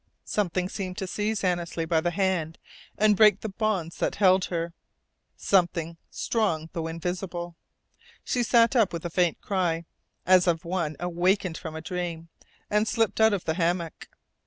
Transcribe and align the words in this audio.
Something 0.25 0.67
seemed 0.67 0.97
to 0.97 1.05
seize 1.05 1.43
Annesley 1.43 1.85
by 1.85 2.01
the 2.01 2.09
hand 2.09 2.57
and 2.97 3.15
break 3.15 3.41
the 3.41 3.49
bonds 3.49 3.97
that 3.97 4.15
had 4.15 4.15
held 4.25 4.45
her, 4.45 4.73
something 5.37 5.95
strong 6.09 6.71
although 6.73 6.87
invisible. 6.87 7.55
She 8.23 8.41
sat 8.41 8.75
up 8.75 8.93
with 8.93 9.05
a 9.05 9.11
faint 9.11 9.41
cry, 9.41 9.85
as 10.25 10.47
of 10.47 10.65
one 10.65 10.95
awakened 10.99 11.59
from 11.59 11.75
a 11.75 11.81
dream, 11.81 12.29
and 12.67 12.87
slipped 12.87 13.21
out 13.21 13.31
of 13.31 13.45
the 13.45 13.53
hammock. 13.53 14.07